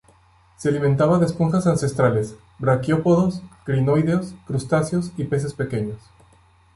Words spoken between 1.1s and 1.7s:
de esponjas